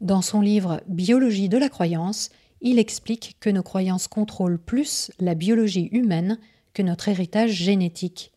Dans 0.01 0.23
son 0.23 0.41
livre 0.41 0.81
Biologie 0.87 1.49
de 1.49 1.59
la 1.59 1.69
croyance, 1.69 2.31
il 2.61 2.79
explique 2.79 3.37
que 3.41 3.51
nos 3.51 3.63
croyances 3.63 4.09
contrôlent 4.09 4.59
plus 4.59 5.11
la 5.21 5.35
biologie 5.35 5.89
humaine 5.93 6.39
que 6.75 6.83
notre 6.83 7.09
héritage 7.09 7.53
génétique. 7.53 8.33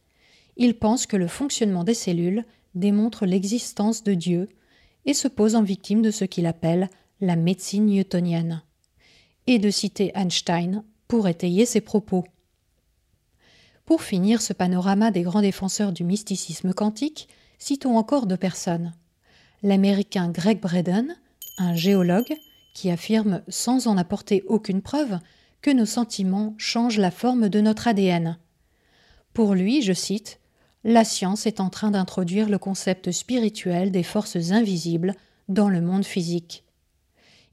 Il 0.58 0.76
pense 0.76 1.06
que 1.06 1.18
le 1.18 1.28
fonctionnement 1.28 1.84
des 1.84 1.94
cellules 1.94 2.46
démontre 2.76 3.26
l'existence 3.26 4.04
de 4.04 4.14
Dieu 4.14 4.50
et 5.06 5.14
se 5.14 5.28
pose 5.28 5.56
en 5.56 5.64
victime 5.64 6.02
de 6.02 6.12
ce 6.12 6.26
qu'il 6.26 6.46
appelle 6.46 6.90
la 7.20 7.36
médecine 7.36 7.86
newtonienne. 7.86 8.62
Et 9.48 9.60
de 9.60 9.70
citer 9.70 10.12
Einstein 10.16 10.84
pour 11.08 11.28
étayer 11.28 11.66
ses 11.66 11.82
propos. 11.82 12.24
Pour 13.86 14.04
finir 14.04 14.42
ce 14.42 14.54
panorama 14.54 15.12
des 15.12 15.24
grands 15.24 15.42
défenseurs 15.42 15.92
du 15.92 16.04
mysticisme 16.04 16.74
quantique, 16.74 17.28
citons 17.58 17.98
encore 17.98 18.28
deux 18.28 18.38
personnes. 18.38 18.94
L'américain 19.64 20.30
Greg 20.30 20.60
Braden, 20.60 21.16
un 21.58 21.76
géologue, 21.76 22.34
qui 22.74 22.90
affirme, 22.90 23.42
sans 23.48 23.88
en 23.88 23.98
apporter 23.98 24.44
aucune 24.48 24.82
preuve, 24.82 25.20
que 25.62 25.72
nos 25.72 25.86
sentiments 25.86 26.56
changent 26.58 26.98
la 26.98 27.12
forme 27.12 27.50
de 27.50 27.62
notre 27.62 27.88
ADN. 27.88 28.38
Pour 29.34 29.54
lui, 29.54 29.82
je 29.82 29.94
cite, 29.94 30.40
La 30.84 31.04
science 31.04 31.46
est 31.46 31.60
en 31.60 31.70
train 31.70 31.92
d'introduire 31.92 32.50
le 32.50 32.58
concept 32.58 33.12
spirituel 33.12 33.92
des 33.92 34.04
forces 34.04 34.52
invisibles 34.52 35.16
dans 35.50 35.70
le 35.70 35.82
monde 35.82 36.06
physique. 36.06 36.64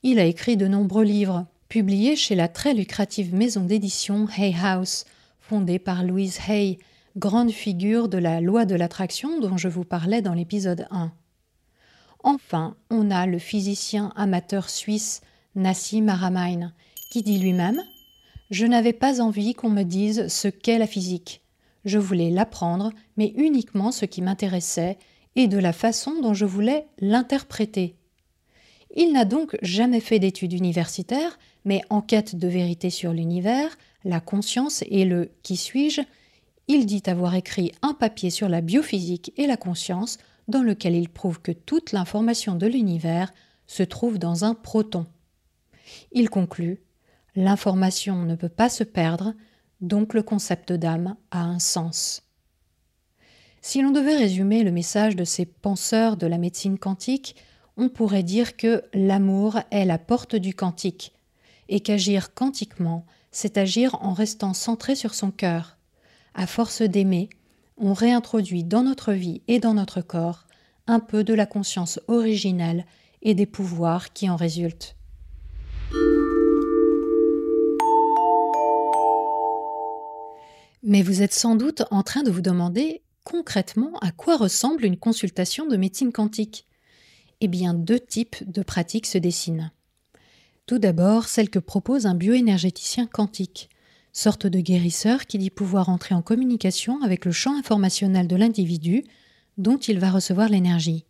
Il 0.02 0.18
a 0.18 0.24
écrit 0.24 0.56
de 0.56 0.68
nombreux 0.68 1.04
livres, 1.04 1.46
publiés 1.68 2.16
chez 2.16 2.34
la 2.34 2.48
très 2.48 2.72
lucrative 2.72 3.34
maison 3.34 3.64
d'édition 3.64 4.26
Hay 4.36 4.54
House, 4.62 5.04
fondée 5.40 5.78
par 5.78 6.02
Louise 6.02 6.38
Hay, 6.48 6.78
grande 7.16 7.50
figure 7.50 8.08
de 8.08 8.18
la 8.18 8.40
loi 8.40 8.64
de 8.64 8.74
l'attraction 8.74 9.38
dont 9.40 9.56
je 9.56 9.68
vous 9.68 9.84
parlais 9.84 10.22
dans 10.22 10.34
l'épisode 10.34 10.86
1. 10.90 11.12
Enfin, 12.24 12.76
on 12.90 13.10
a 13.10 13.26
le 13.26 13.38
physicien 13.38 14.12
amateur 14.16 14.70
suisse 14.70 15.20
Nassim 15.54 16.08
Aramain, 16.08 16.72
qui 17.10 17.22
dit 17.22 17.38
lui-même 17.38 17.82
Je 18.50 18.66
n'avais 18.66 18.92
pas 18.92 19.20
envie 19.20 19.54
qu'on 19.54 19.70
me 19.70 19.82
dise 19.82 20.28
ce 20.28 20.48
qu'est 20.48 20.78
la 20.78 20.86
physique. 20.86 21.42
Je 21.84 21.98
voulais 21.98 22.30
l'apprendre, 22.30 22.92
mais 23.16 23.32
uniquement 23.36 23.92
ce 23.92 24.04
qui 24.04 24.22
m'intéressait 24.22 24.98
et 25.36 25.48
de 25.48 25.58
la 25.58 25.72
façon 25.72 26.20
dont 26.20 26.34
je 26.34 26.44
voulais 26.44 26.86
l'interpréter. 26.98 27.94
Il 28.96 29.12
n'a 29.12 29.24
donc 29.24 29.56
jamais 29.62 30.00
fait 30.00 30.18
d'études 30.18 30.52
universitaires, 30.52 31.38
mais 31.68 31.82
en 31.90 32.00
quête 32.00 32.34
de 32.34 32.48
vérité 32.48 32.88
sur 32.88 33.12
l'univers, 33.12 33.76
la 34.02 34.20
conscience 34.20 34.82
et 34.88 35.04
le 35.04 35.32
qui 35.42 35.58
suis-je, 35.58 36.00
il 36.66 36.86
dit 36.86 37.02
avoir 37.04 37.34
écrit 37.34 37.72
un 37.82 37.92
papier 37.92 38.30
sur 38.30 38.48
la 38.48 38.62
biophysique 38.62 39.34
et 39.36 39.46
la 39.46 39.58
conscience 39.58 40.16
dans 40.48 40.62
lequel 40.62 40.94
il 40.94 41.10
prouve 41.10 41.42
que 41.42 41.52
toute 41.52 41.92
l'information 41.92 42.54
de 42.54 42.66
l'univers 42.66 43.34
se 43.66 43.82
trouve 43.82 44.18
dans 44.18 44.46
un 44.46 44.54
proton. 44.54 45.04
Il 46.10 46.30
conclut 46.30 46.80
L'information 47.36 48.22
ne 48.22 48.34
peut 48.34 48.48
pas 48.48 48.70
se 48.70 48.82
perdre, 48.82 49.34
donc 49.82 50.14
le 50.14 50.22
concept 50.22 50.72
d'âme 50.72 51.16
a 51.30 51.42
un 51.42 51.58
sens. 51.58 52.22
Si 53.60 53.82
l'on 53.82 53.90
devait 53.90 54.16
résumer 54.16 54.64
le 54.64 54.72
message 54.72 55.16
de 55.16 55.24
ces 55.24 55.44
penseurs 55.44 56.16
de 56.16 56.26
la 56.26 56.38
médecine 56.38 56.78
quantique, 56.78 57.36
on 57.76 57.90
pourrait 57.90 58.22
dire 58.22 58.56
que 58.56 58.84
l'amour 58.94 59.58
est 59.70 59.84
la 59.84 59.98
porte 59.98 60.34
du 60.34 60.54
quantique, 60.54 61.12
et 61.68 61.80
qu'agir 61.80 62.34
quantiquement, 62.34 63.04
c'est 63.30 63.58
agir 63.58 63.96
en 64.02 64.12
restant 64.12 64.54
centré 64.54 64.94
sur 64.94 65.14
son 65.14 65.30
cœur. 65.30 65.76
À 66.34 66.46
force 66.46 66.82
d'aimer, 66.82 67.28
on 67.76 67.92
réintroduit 67.92 68.64
dans 68.64 68.82
notre 68.82 69.12
vie 69.12 69.42
et 69.48 69.60
dans 69.60 69.74
notre 69.74 70.00
corps 70.00 70.46
un 70.86 71.00
peu 71.00 71.22
de 71.22 71.34
la 71.34 71.46
conscience 71.46 72.00
originelle 72.08 72.86
et 73.22 73.34
des 73.34 73.46
pouvoirs 73.46 74.12
qui 74.12 74.28
en 74.30 74.36
résultent. 74.36 74.96
Mais 80.82 81.02
vous 81.02 81.22
êtes 81.22 81.34
sans 81.34 81.54
doute 81.54 81.82
en 81.90 82.02
train 82.02 82.22
de 82.22 82.30
vous 82.30 82.40
demander 82.40 83.02
concrètement 83.24 83.98
à 84.00 84.10
quoi 84.10 84.36
ressemble 84.36 84.84
une 84.84 84.96
consultation 84.96 85.66
de 85.66 85.76
médecine 85.76 86.12
quantique. 86.12 86.66
Eh 87.40 87.48
bien, 87.48 87.74
deux 87.74 88.00
types 88.00 88.50
de 88.50 88.62
pratiques 88.62 89.06
se 89.06 89.18
dessinent. 89.18 89.70
Tout 90.68 90.78
d'abord, 90.78 91.28
celle 91.28 91.48
que 91.48 91.58
propose 91.58 92.04
un 92.04 92.14
bioénergéticien 92.14 93.06
quantique, 93.06 93.70
sorte 94.12 94.46
de 94.46 94.60
guérisseur 94.60 95.24
qui 95.24 95.38
dit 95.38 95.48
pouvoir 95.48 95.88
entrer 95.88 96.14
en 96.14 96.20
communication 96.20 97.02
avec 97.02 97.24
le 97.24 97.32
champ 97.32 97.56
informationnel 97.56 98.28
de 98.28 98.36
l'individu 98.36 99.04
dont 99.56 99.78
il 99.78 99.98
va 99.98 100.10
recevoir 100.10 100.50
l'énergie. 100.50 101.06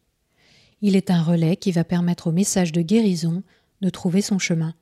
Il 0.80 0.94
est 0.94 1.10
un 1.10 1.24
relais 1.24 1.56
qui 1.56 1.72
va 1.72 1.82
permettre 1.82 2.28
au 2.28 2.32
message 2.32 2.70
de 2.70 2.82
guérison 2.82 3.42
de 3.80 3.90
trouver 3.90 4.22
son 4.22 4.38
chemin. 4.38 4.74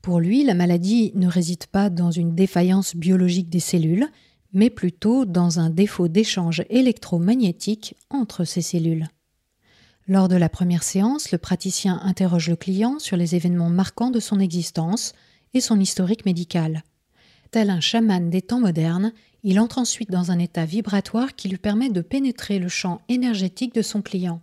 Pour 0.00 0.18
lui, 0.18 0.44
la 0.44 0.54
maladie 0.54 1.12
ne 1.14 1.28
réside 1.28 1.66
pas 1.66 1.90
dans 1.90 2.10
une 2.10 2.34
défaillance 2.34 2.96
biologique 2.96 3.50
des 3.50 3.60
cellules, 3.60 4.08
mais 4.54 4.70
plutôt 4.70 5.26
dans 5.26 5.60
un 5.60 5.68
défaut 5.68 6.08
d'échange 6.08 6.64
électromagnétique 6.70 7.96
entre 8.08 8.44
ces 8.44 8.62
cellules. 8.62 9.08
Lors 10.10 10.28
de 10.28 10.36
la 10.36 10.48
première 10.48 10.84
séance, 10.84 11.32
le 11.32 11.38
praticien 11.38 12.00
interroge 12.02 12.48
le 12.48 12.56
client 12.56 12.98
sur 12.98 13.18
les 13.18 13.34
événements 13.34 13.68
marquants 13.68 14.10
de 14.10 14.20
son 14.20 14.40
existence 14.40 15.12
et 15.52 15.60
son 15.60 15.78
historique 15.78 16.24
médical. 16.24 16.82
Tel 17.50 17.68
un 17.68 17.80
chaman 17.80 18.30
des 18.30 18.40
temps 18.40 18.60
modernes, 18.60 19.12
il 19.42 19.60
entre 19.60 19.76
ensuite 19.76 20.10
dans 20.10 20.30
un 20.30 20.38
état 20.38 20.64
vibratoire 20.64 21.36
qui 21.36 21.50
lui 21.50 21.58
permet 21.58 21.90
de 21.90 22.00
pénétrer 22.00 22.58
le 22.58 22.68
champ 22.68 23.02
énergétique 23.10 23.74
de 23.74 23.82
son 23.82 24.00
client. 24.00 24.40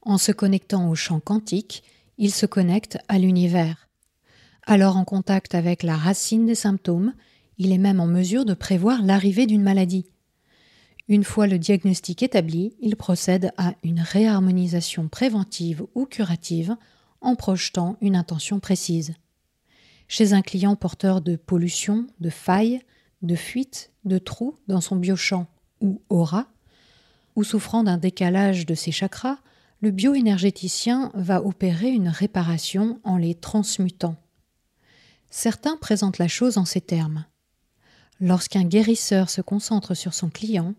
En 0.00 0.16
se 0.16 0.32
connectant 0.32 0.88
au 0.88 0.94
champ 0.94 1.20
quantique, 1.20 1.82
il 2.16 2.32
se 2.32 2.46
connecte 2.46 2.96
à 3.08 3.18
l'univers. 3.18 3.90
Alors 4.66 4.96
en 4.96 5.04
contact 5.04 5.54
avec 5.54 5.82
la 5.82 5.96
racine 5.96 6.46
des 6.46 6.54
symptômes, 6.54 7.12
il 7.58 7.72
est 7.72 7.78
même 7.78 8.00
en 8.00 8.06
mesure 8.06 8.46
de 8.46 8.54
prévoir 8.54 9.02
l'arrivée 9.02 9.44
d'une 9.44 9.62
maladie. 9.62 10.11
Une 11.08 11.24
fois 11.24 11.46
le 11.46 11.58
diagnostic 11.58 12.22
établi, 12.22 12.76
il 12.80 12.96
procède 12.96 13.52
à 13.56 13.74
une 13.82 14.00
réharmonisation 14.00 15.08
préventive 15.08 15.84
ou 15.94 16.06
curative 16.06 16.76
en 17.20 17.34
projetant 17.34 17.96
une 18.00 18.16
intention 18.16 18.60
précise 18.60 19.14
chez 20.12 20.34
un 20.34 20.42
client 20.42 20.76
porteur 20.76 21.22
de 21.22 21.36
pollution, 21.36 22.06
de 22.20 22.28
failles, 22.28 22.82
de 23.22 23.34
fuites, 23.34 23.92
de 24.04 24.18
trous 24.18 24.58
dans 24.68 24.82
son 24.82 24.96
biochamp 24.96 25.46
ou 25.80 26.02
aura, 26.10 26.48
ou 27.34 27.44
souffrant 27.44 27.82
d'un 27.82 27.96
décalage 27.96 28.66
de 28.66 28.74
ses 28.74 28.92
chakras, 28.92 29.38
le 29.80 29.90
bioénergéticien 29.90 31.10
va 31.14 31.42
opérer 31.42 31.88
une 31.88 32.10
réparation 32.10 33.00
en 33.04 33.16
les 33.16 33.34
transmutant. 33.34 34.16
Certains 35.30 35.78
présentent 35.78 36.18
la 36.18 36.28
chose 36.28 36.58
en 36.58 36.66
ces 36.66 36.82
termes. 36.82 37.24
Lorsqu'un 38.20 38.64
guérisseur 38.64 39.30
se 39.30 39.40
concentre 39.40 39.94
sur 39.94 40.12
son 40.12 40.28
client, 40.28 40.74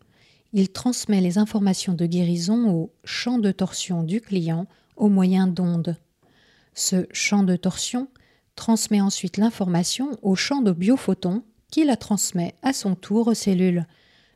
il 0.53 0.69
transmet 0.69 1.19
les 1.19 1.38
informations 1.38 1.93
de 1.93 2.05
guérison 2.05 2.69
au 2.69 2.93
champ 3.03 3.39
de 3.39 3.51
torsion 3.51 4.03
du 4.03 4.22
client 4.22 4.67
au 4.95 5.10
moyen 5.10 5.48
d'ondes. 5.48 5.98
Ce 6.75 7.07
champ 7.12 7.43
de 7.43 7.55
torsion 7.55 8.07
transmet 8.55 9.01
ensuite 9.01 9.38
l'information 9.38 10.17
au 10.22 10.36
champ 10.36 10.62
de 10.62 10.72
biophotons 10.72 11.43
qui 11.72 11.83
la 11.83 11.98
transmet 11.98 12.53
à 12.62 12.72
son 12.72 12.93
tour 12.93 13.27
aux 13.27 13.33
cellules, 13.33 13.88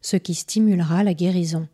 ce 0.01 0.17
qui 0.17 0.33
stimulera 0.33 1.03
la 1.03 1.13
guérison. 1.13 1.67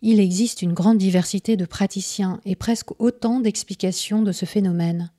Il 0.00 0.18
existe 0.18 0.62
une 0.62 0.72
grande 0.72 0.98
diversité 0.98 1.56
de 1.56 1.66
praticiens 1.66 2.40
et 2.44 2.56
presque 2.56 2.98
autant 2.98 3.40
d'explications 3.40 4.22
de 4.22 4.32
ce 4.32 4.46
phénomène. 4.46 5.10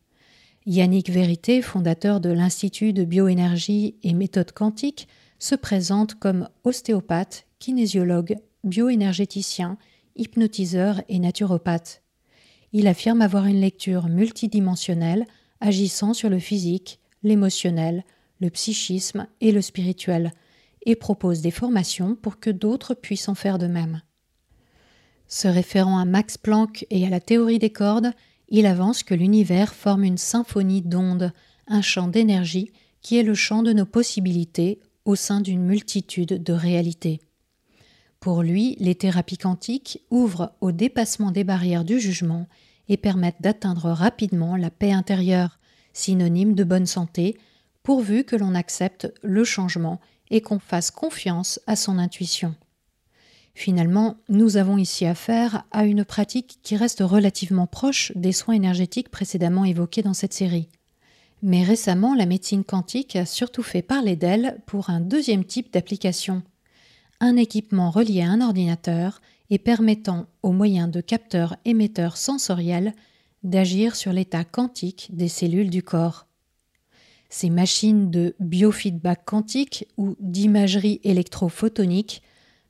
Yannick 0.66 1.10
Vérité, 1.10 1.62
fondateur 1.62 2.20
de 2.20 2.30
l'Institut 2.30 2.92
de 2.92 3.04
bioénergie 3.04 3.96
et 4.04 4.14
méthode 4.14 4.52
quantique, 4.52 5.08
se 5.40 5.56
présente 5.56 6.16
comme 6.16 6.50
ostéopathe, 6.64 7.46
kinésiologue, 7.64 8.36
bioénergéticien, 8.66 9.78
hypnotiseur 10.18 11.02
et 11.08 11.18
naturopathe. 11.18 12.02
Il 12.74 12.88
affirme 12.88 13.22
avoir 13.22 13.46
une 13.46 13.62
lecture 13.62 14.10
multidimensionnelle 14.10 15.26
agissant 15.62 16.14
sur 16.14 16.30
le 16.30 16.40
physique, 16.40 17.00
l'émotionnel, 17.24 18.04
le 18.42 18.50
psychisme 18.50 19.28
et 19.40 19.54
le 19.54 19.62
spirituel, 19.62 20.34
et 20.86 20.98
propose 20.98 21.40
des 21.40 21.52
formations 21.52 22.16
pour 22.16 22.42
que 22.42 22.50
d'autres 22.50 22.96
puissent 22.96 23.30
en 23.30 23.36
faire 23.36 23.58
de 23.58 23.68
même. 23.68 24.02
Se 25.30 25.48
référant 25.48 26.00
à 26.00 26.04
Max 26.04 26.38
Planck 26.38 26.86
et 26.90 27.06
à 27.06 27.10
la 27.10 27.22
théorie 27.22 27.60
des 27.60 27.70
cordes, 27.70 28.12
il 28.50 28.66
avance 28.66 29.04
que 29.04 29.14
l'univers 29.14 29.74
forme 29.74 30.04
une 30.04 30.18
symphonie 30.18 30.82
d'ondes, 30.82 31.32
un 31.68 31.82
champ 31.82 32.10
d'énergie 32.10 32.74
qui 33.02 33.18
est 33.18 33.24
le 33.24 33.36
champ 33.36 33.64
de 33.64 33.72
nos 33.72 33.86
possibilités 33.86 34.82
au 35.06 35.16
sein 35.16 35.40
d'une 35.40 35.64
multitude 35.64 36.44
de 36.44 36.52
réalités. 36.52 37.22
Pour 38.24 38.42
lui, 38.42 38.78
les 38.80 38.96
thérapies 38.96 39.38
quantiques 39.38 40.00
ouvrent 40.10 40.54
au 40.62 40.72
dépassement 40.72 41.32
des 41.32 41.44
barrières 41.44 41.84
du 41.84 42.00
jugement 42.00 42.48
et 42.88 42.96
permettent 42.96 43.42
d'atteindre 43.42 43.90
rapidement 43.90 44.56
la 44.56 44.70
paix 44.70 44.94
intérieure, 44.94 45.60
synonyme 45.92 46.54
de 46.56 46.64
bonne 46.64 46.86
santé, 46.86 47.38
pourvu 47.84 48.24
que 48.24 48.38
l'on 48.38 48.56
accepte 48.56 49.14
le 49.24 49.44
changement 49.44 50.00
et 50.30 50.40
qu'on 50.40 50.60
fasse 50.60 50.90
confiance 50.90 51.60
à 51.68 51.76
son 51.76 51.98
intuition. 51.98 52.56
Finalement, 53.56 54.16
nous 54.30 54.56
avons 54.56 54.78
ici 54.78 55.06
affaire 55.06 55.66
à 55.72 55.84
une 55.84 56.06
pratique 56.06 56.60
qui 56.64 56.78
reste 56.78 57.02
relativement 57.02 57.68
proche 57.68 58.14
des 58.16 58.32
soins 58.32 58.56
énergétiques 58.56 59.10
précédemment 59.12 59.66
évoqués 59.66 60.02
dans 60.02 60.14
cette 60.14 60.32
série. 60.32 60.70
Mais 61.42 61.66
récemment, 61.66 62.16
la 62.16 62.26
médecine 62.26 62.64
quantique 62.64 63.18
a 63.18 63.26
surtout 63.26 63.64
fait 63.64 63.82
parler 63.82 64.16
d'elle 64.16 64.62
pour 64.66 64.90
un 64.90 65.02
deuxième 65.02 65.44
type 65.44 65.74
d'application, 65.74 66.42
un 67.20 67.38
équipement 67.38 67.90
relié 67.90 68.22
à 68.22 68.30
un 68.30 68.42
ordinateur 68.42 69.22
et 69.50 69.58
permettant, 69.58 70.28
au 70.42 70.52
moyen 70.52 70.88
de 70.88 71.02
capteurs 71.02 71.56
émetteurs 71.66 72.18
sensoriels, 72.18 72.94
d'agir 73.44 73.96
sur 73.96 74.14
l'état 74.14 74.44
quantique 74.44 75.10
des 75.12 75.28
cellules 75.28 75.70
du 75.70 75.84
corps. 75.84 76.28
Ces 77.30 77.50
machines 77.50 78.12
de 78.12 78.36
biofeedback 78.40 79.26
quantique 79.26 79.88
ou 79.98 80.16
d'imagerie 80.20 81.02
électrophotonique 81.04 82.22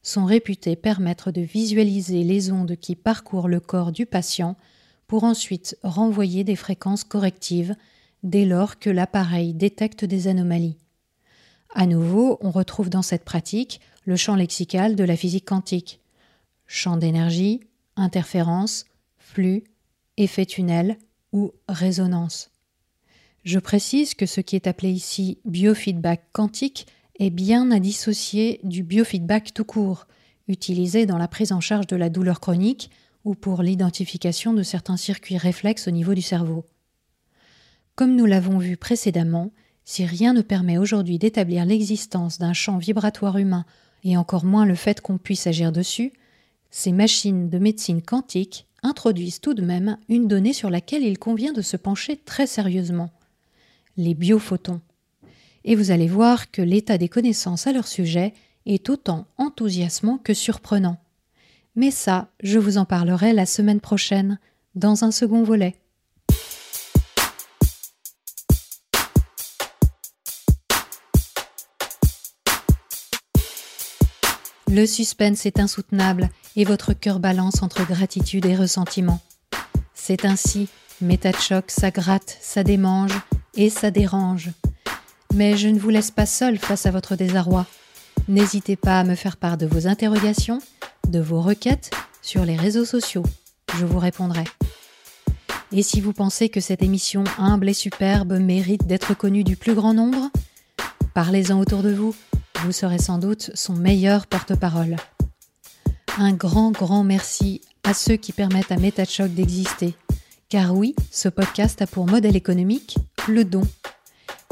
sont 0.02 0.26
réputées 0.26 0.76
permettre 0.76 1.32
de 1.32 1.42
visualiser 1.42 2.24
les 2.24 2.52
ondes 2.52 2.76
qui 2.76 2.96
parcourent 2.96 3.48
le 3.48 3.60
corps 3.60 3.92
du 3.92 4.06
patient 4.06 4.56
pour 5.08 5.24
ensuite 5.24 5.78
renvoyer 5.84 6.44
des 6.44 6.56
fréquences 6.56 7.04
correctives 7.04 7.76
dès 8.24 8.46
lors 8.46 8.80
que 8.80 8.90
l'appareil 8.90 9.54
détecte 9.54 10.06
des 10.06 10.28
anomalies. 10.28 10.78
À 11.76 11.86
nouveau, 11.86 12.38
on 12.42 12.52
retrouve 12.52 12.90
dans 12.90 13.02
cette 13.02 13.26
pratique 13.26 13.82
le 14.06 14.16
champ 14.16 14.36
lexical 14.36 14.96
de 14.96 15.04
la 15.04 15.16
physique 15.16 15.46
quantique. 15.46 16.00
Champ 16.68 16.98
d'énergie, 16.98 17.62
interférence, 17.96 18.86
flux, 19.18 19.64
effet 20.18 20.46
tunnel 20.46 20.98
ou 21.32 21.52
résonance. 21.68 22.52
Je 23.44 23.60
précise 23.60 24.14
que 24.14 24.26
ce 24.26 24.42
qui 24.42 24.56
est 24.56 24.68
appelé 24.68 24.90
ici 24.90 25.40
biofeedback 25.46 26.24
quantique 26.32 26.88
est 27.20 27.30
bien 27.30 27.72
à 27.72 27.80
dissocier 27.80 28.60
du 28.64 28.84
biofeedback 28.84 29.54
tout 29.54 29.66
court, 29.66 30.08
utilisé 30.48 31.06
dans 31.06 31.18
la 31.18 31.28
prise 31.28 31.52
en 31.52 31.60
charge 31.60 31.88
de 31.88 31.96
la 31.96 32.10
douleur 32.10 32.39
chronique 32.39 32.89
ou 33.26 33.36
pour 33.36 33.62
l'identification 33.62 34.54
de 34.54 34.63
certains 34.63 34.98
circuits 34.98 35.38
réflexes 35.38 35.88
au 35.88 35.92
niveau 35.92 36.13
du 36.13 36.22
cerveau. 36.22 36.66
Comme 37.96 38.16
nous 38.16 38.26
l'avons 38.26 38.58
vu 38.58 38.76
précédemment, 38.76 39.52
si 39.86 40.06
rien 40.06 40.34
ne 40.34 40.42
permet 40.42 40.78
aujourd'hui 40.78 41.20
d'établir 41.20 41.66
l'existence 41.66 42.39
d'un 42.39 42.54
champ 42.54 42.78
vibratoire 42.78 43.38
humain 43.38 43.66
et 44.04 44.18
encore 44.18 44.46
moins 44.46 44.66
le 44.66 44.76
fait 44.76 45.02
qu'on 45.02 45.18
puisse 45.18 45.48
agir 45.48 45.72
dessus, 45.72 46.13
ces 46.72 46.92
machines 46.92 47.50
de 47.50 47.60
médecine 47.60 48.02
quantique 48.02 48.68
introduisent 48.82 49.39
tout 49.39 49.54
de 49.54 49.62
même 49.62 49.98
une 50.10 50.28
donnée 50.28 50.54
sur 50.54 50.70
laquelle 50.70 51.04
il 51.04 51.18
convient 51.18 51.54
de 51.54 51.62
se 51.62 51.78
pencher 51.78 52.18
très 52.18 52.48
sérieusement 52.48 53.12
les 53.98 54.13
biophotons. 54.13 54.82
Et 55.66 55.76
vous 55.76 55.92
allez 55.92 56.08
voir 56.08 56.52
que 56.52 56.62
l'état 56.62 56.98
des 56.98 57.10
connaissances 57.10 57.68
à 57.68 57.72
leur 57.72 57.88
sujet 57.88 58.34
est 58.66 58.89
autant 58.89 59.28
enthousiasmant 59.38 60.18
que 60.18 60.34
surprenant. 60.34 60.98
Mais 61.76 61.92
ça, 61.92 62.32
je 62.42 62.60
vous 62.60 62.78
en 62.78 62.86
parlerai 62.86 63.34
la 63.34 63.46
semaine 63.46 63.80
prochaine, 63.80 64.39
dans 64.76 65.04
un 65.04 65.12
second 65.12 65.44
volet. 65.44 65.76
Le 74.74 74.88
suspense 74.88 75.46
est 75.46 75.60
insoutenable 75.60 76.32
et 76.56 76.66
votre 76.66 76.94
cœur 76.94 77.20
balance 77.20 77.62
entre 77.62 77.86
gratitude 77.86 78.48
et 78.48 78.56
ressentiment. 78.56 79.22
C'est 79.94 80.26
ainsi, 80.26 80.68
méta 81.00 81.32
de 81.32 81.38
choc, 81.38 81.66
ça 81.68 81.92
gratte, 81.92 82.40
ça 82.42 82.64
démange 82.64 83.14
et 83.54 83.70
ça 83.70 83.92
dérange. 83.92 84.50
Mais 85.36 85.58
je 85.58 85.68
ne 85.68 85.78
vous 85.78 85.92
laisse 85.92 86.10
pas 86.10 86.26
seul 86.26 86.58
face 86.58 86.88
à 86.88 86.92
votre 86.92 87.16
désarroi. 87.16 87.68
N'hésitez 88.28 88.76
pas 88.76 89.00
à 89.00 89.04
me 89.04 89.14
faire 89.14 89.38
part 89.38 89.58
de 89.58 89.68
vos 89.68 89.86
interrogations, 89.86 90.58
de 91.08 91.20
vos 91.20 91.44
requêtes 91.44 91.92
sur 92.24 92.44
les 92.44 92.56
réseaux 92.58 92.86
sociaux. 92.86 93.26
Je 93.78 93.86
vous 93.86 94.00
répondrai. 94.00 94.46
Et 95.72 95.84
si 95.84 96.02
vous 96.02 96.14
pensez 96.14 96.50
que 96.50 96.62
cette 96.62 96.82
émission 96.82 97.26
humble 97.38 97.70
et 97.70 97.76
superbe 97.76 98.40
mérite 98.40 98.88
d'être 98.88 99.16
connue 99.16 99.44
du 99.44 99.56
plus 99.56 99.76
grand 99.76 99.94
nombre, 99.94 100.32
parlez-en 101.14 101.60
autour 101.60 101.84
de 101.84 101.94
vous 101.94 102.16
vous 102.63 102.71
serez 102.71 102.97
sans 102.97 103.17
doute 103.17 103.52
son 103.56 103.73
meilleur 103.73 104.26
porte-parole. 104.26 104.95
Un 106.17 106.32
grand, 106.32 106.71
grand 106.71 107.04
merci 107.04 107.62
à 107.84 107.93
ceux 107.93 108.15
qui 108.15 108.32
permettent 108.32 108.71
à 108.71 108.78
MetaChoc 108.78 109.34
d'exister. 109.34 109.95
Car 110.47 110.73
oui, 110.73 110.95
ce 111.12 111.28
podcast 111.28 111.82
a 111.82 111.88
pour 111.88 112.08
modèle 112.08 112.38
économique 112.38 112.97
le 113.28 113.43
don. 113.43 113.63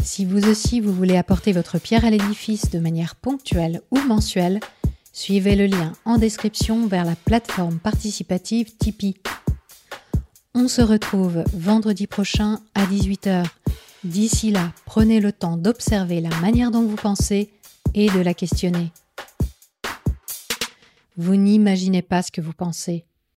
Si 0.03 0.25
vous 0.25 0.49
aussi 0.49 0.81
vous 0.81 0.93
voulez 0.93 1.15
apporter 1.15 1.53
votre 1.53 1.79
pierre 1.79 2.03
à 2.03 2.09
l'édifice 2.09 2.69
de 2.69 2.79
manière 2.79 3.15
ponctuelle 3.15 3.81
ou 3.91 3.99
mensuelle, 3.99 4.59
suivez 5.13 5.55
le 5.55 5.67
lien 5.67 5.93
en 6.03 6.17
description 6.17 6.87
vers 6.87 7.05
la 7.05 7.15
plateforme 7.15 7.79
participative 7.79 8.75
Tipeee. 8.77 9.15
On 10.53 10.67
se 10.67 10.81
retrouve 10.81 11.45
vendredi 11.53 12.07
prochain 12.07 12.59
à 12.75 12.85
18h. 12.85 13.45
D'ici 14.03 14.51
là, 14.51 14.73
prenez 14.85 15.21
le 15.21 15.31
temps 15.31 15.55
d'observer 15.55 16.19
la 16.19 16.35
manière 16.41 16.71
dont 16.71 16.81
vous 16.81 16.95
pensez 16.95 17.51
et 17.93 18.09
de 18.09 18.19
la 18.19 18.33
questionner. 18.33 18.91
Vous 21.17 21.35
n'imaginez 21.35 22.01
pas 22.01 22.21
ce 22.21 22.31
que 22.31 22.41
vous 22.41 22.53
pensez. 22.53 23.05